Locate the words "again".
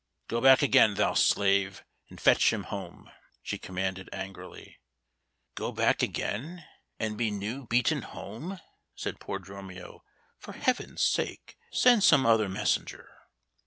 0.63-0.95, 6.01-6.65